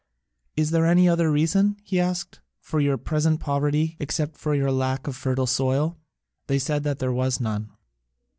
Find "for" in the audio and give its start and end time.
2.59-2.79